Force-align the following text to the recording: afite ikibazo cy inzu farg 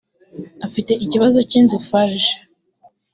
afite 0.67 0.91
ikibazo 1.05 1.39
cy 1.49 1.55
inzu 1.59 1.77
farg 1.87 2.23